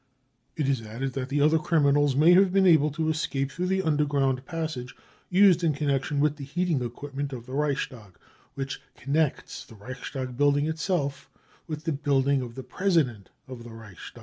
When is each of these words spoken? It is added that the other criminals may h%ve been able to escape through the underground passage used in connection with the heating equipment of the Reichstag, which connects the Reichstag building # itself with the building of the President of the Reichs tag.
It 0.55 0.67
is 0.67 0.81
added 0.81 1.13
that 1.13 1.29
the 1.29 1.41
other 1.41 1.59
criminals 1.59 2.15
may 2.15 2.31
h%ve 2.31 2.49
been 2.49 2.65
able 2.65 2.89
to 2.89 3.09
escape 3.09 3.51
through 3.51 3.67
the 3.67 3.83
underground 3.83 4.43
passage 4.47 4.95
used 5.29 5.63
in 5.63 5.73
connection 5.75 6.19
with 6.19 6.37
the 6.37 6.43
heating 6.43 6.81
equipment 6.83 7.31
of 7.33 7.45
the 7.45 7.53
Reichstag, 7.53 8.17
which 8.55 8.81
connects 8.95 9.63
the 9.63 9.75
Reichstag 9.75 10.35
building 10.35 10.65
# 10.65 10.65
itself 10.65 11.29
with 11.67 11.83
the 11.83 11.91
building 11.91 12.41
of 12.41 12.55
the 12.55 12.63
President 12.63 13.29
of 13.47 13.63
the 13.63 13.69
Reichs 13.69 14.11
tag. 14.11 14.19